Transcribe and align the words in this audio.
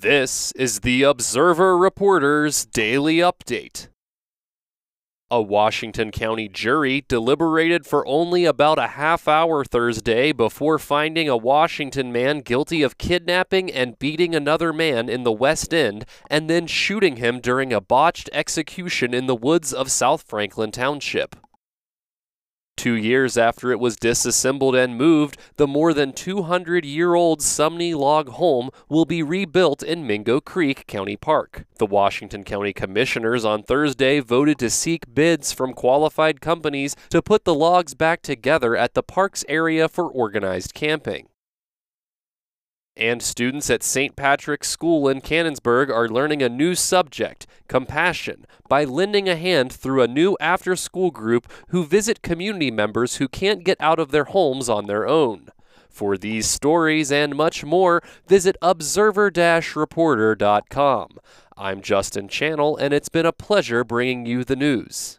This 0.00 0.52
is 0.52 0.80
the 0.80 1.02
Observer 1.02 1.76
Reporter's 1.76 2.64
Daily 2.64 3.16
Update. 3.16 3.88
A 5.28 5.42
Washington 5.42 6.12
County 6.12 6.48
jury 6.48 7.04
deliberated 7.08 7.84
for 7.84 8.06
only 8.06 8.44
about 8.44 8.78
a 8.78 8.88
half 8.88 9.26
hour 9.26 9.64
Thursday 9.64 10.30
before 10.30 10.78
finding 10.78 11.28
a 11.28 11.36
Washington 11.36 12.12
man 12.12 12.42
guilty 12.42 12.82
of 12.82 12.96
kidnapping 12.96 13.72
and 13.72 13.98
beating 13.98 14.36
another 14.36 14.72
man 14.72 15.08
in 15.08 15.24
the 15.24 15.32
West 15.32 15.74
End 15.74 16.04
and 16.30 16.48
then 16.48 16.68
shooting 16.68 17.16
him 17.16 17.40
during 17.40 17.72
a 17.72 17.80
botched 17.80 18.30
execution 18.32 19.12
in 19.12 19.26
the 19.26 19.34
woods 19.34 19.72
of 19.72 19.90
South 19.90 20.22
Franklin 20.22 20.70
Township. 20.70 21.34
Two 22.78 22.94
years 22.94 23.36
after 23.36 23.72
it 23.72 23.80
was 23.80 23.96
disassembled 23.96 24.76
and 24.76 24.96
moved, 24.96 25.36
the 25.56 25.66
more 25.66 25.92
than 25.92 26.12
200 26.12 26.84
year 26.84 27.14
old 27.14 27.40
Sumney 27.40 27.92
log 27.92 28.28
home 28.28 28.70
will 28.88 29.04
be 29.04 29.20
rebuilt 29.20 29.82
in 29.82 30.06
Mingo 30.06 30.40
Creek 30.40 30.86
County 30.86 31.16
Park. 31.16 31.64
The 31.78 31.86
Washington 31.86 32.44
County 32.44 32.72
Commissioners 32.72 33.44
on 33.44 33.64
Thursday 33.64 34.20
voted 34.20 34.60
to 34.60 34.70
seek 34.70 35.12
bids 35.12 35.52
from 35.52 35.74
qualified 35.74 36.40
companies 36.40 36.94
to 37.10 37.20
put 37.20 37.44
the 37.44 37.52
logs 37.52 37.94
back 37.94 38.22
together 38.22 38.76
at 38.76 38.94
the 38.94 39.02
park's 39.02 39.44
area 39.48 39.88
for 39.88 40.04
organized 40.04 40.72
camping 40.72 41.26
and 42.98 43.22
students 43.22 43.70
at 43.70 43.82
St. 43.82 44.16
Patrick's 44.16 44.68
School 44.68 45.08
in 45.08 45.20
Canonsburg 45.20 45.88
are 45.90 46.08
learning 46.08 46.42
a 46.42 46.48
new 46.48 46.74
subject, 46.74 47.46
compassion, 47.68 48.44
by 48.68 48.84
lending 48.84 49.28
a 49.28 49.36
hand 49.36 49.72
through 49.72 50.02
a 50.02 50.08
new 50.08 50.36
after 50.40 50.74
school 50.76 51.10
group 51.10 51.50
who 51.68 51.84
visit 51.84 52.22
community 52.22 52.70
members 52.70 53.16
who 53.16 53.28
can't 53.28 53.64
get 53.64 53.80
out 53.80 53.98
of 53.98 54.10
their 54.10 54.24
homes 54.24 54.68
on 54.68 54.86
their 54.86 55.06
own. 55.06 55.48
For 55.88 56.16
these 56.16 56.46
stories 56.46 57.10
and 57.10 57.34
much 57.34 57.64
more, 57.64 58.02
visit 58.26 58.56
observer 58.62 59.30
reporter.com. 59.74 61.18
I'm 61.56 61.80
Justin 61.80 62.28
Channel, 62.28 62.76
and 62.76 62.94
it's 62.94 63.08
been 63.08 63.26
a 63.26 63.32
pleasure 63.32 63.82
bringing 63.82 64.26
you 64.26 64.44
the 64.44 64.54
news. 64.54 65.17